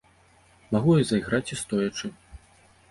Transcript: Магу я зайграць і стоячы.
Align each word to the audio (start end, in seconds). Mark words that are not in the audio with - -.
Магу 0.73 0.91
я 1.01 1.05
зайграць 1.11 1.47
і 1.59 1.59
стоячы. 1.63 2.13